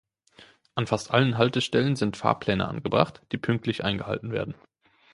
[0.73, 4.55] An fast allen Haltestellen sind Fahrpläne angebracht, die pünktlich eingehalten werden.